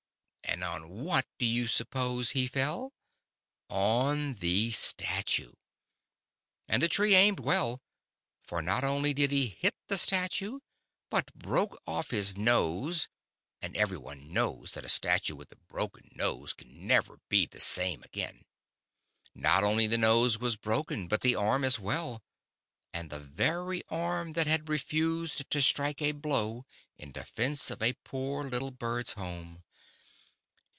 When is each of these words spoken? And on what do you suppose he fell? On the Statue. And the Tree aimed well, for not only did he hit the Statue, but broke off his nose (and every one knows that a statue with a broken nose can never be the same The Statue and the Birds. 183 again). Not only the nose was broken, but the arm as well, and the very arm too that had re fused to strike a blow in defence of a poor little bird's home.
And 0.43 0.65
on 0.65 0.89
what 0.89 1.25
do 1.39 1.45
you 1.45 1.65
suppose 1.65 2.31
he 2.31 2.45
fell? 2.45 2.93
On 3.69 4.33
the 4.33 4.71
Statue. 4.71 5.53
And 6.67 6.81
the 6.81 6.89
Tree 6.89 7.15
aimed 7.15 7.39
well, 7.39 7.81
for 8.43 8.61
not 8.61 8.83
only 8.83 9.13
did 9.13 9.31
he 9.31 9.47
hit 9.47 9.75
the 9.87 9.97
Statue, 9.97 10.59
but 11.09 11.33
broke 11.33 11.81
off 11.87 12.09
his 12.11 12.35
nose 12.35 13.07
(and 13.61 13.77
every 13.77 13.97
one 13.97 14.33
knows 14.33 14.71
that 14.71 14.83
a 14.83 14.89
statue 14.89 15.35
with 15.35 15.53
a 15.53 15.55
broken 15.55 16.09
nose 16.13 16.51
can 16.51 16.85
never 16.85 17.21
be 17.29 17.45
the 17.45 17.61
same 17.61 18.01
The 18.01 18.09
Statue 18.09 18.25
and 18.29 18.39
the 18.39 18.43
Birds. 18.43 19.35
183 19.35 19.35
again). 19.39 19.41
Not 19.41 19.63
only 19.63 19.87
the 19.87 19.97
nose 19.97 20.37
was 20.37 20.57
broken, 20.57 21.07
but 21.07 21.21
the 21.21 21.33
arm 21.35 21.63
as 21.63 21.79
well, 21.79 22.21
and 22.91 23.09
the 23.09 23.21
very 23.21 23.83
arm 23.87 24.33
too 24.33 24.33
that 24.33 24.47
had 24.47 24.67
re 24.69 24.77
fused 24.79 25.49
to 25.49 25.61
strike 25.61 26.01
a 26.01 26.11
blow 26.11 26.65
in 26.97 27.13
defence 27.13 27.71
of 27.71 27.81
a 27.81 27.93
poor 28.03 28.47
little 28.49 28.71
bird's 28.71 29.13
home. 29.13 29.63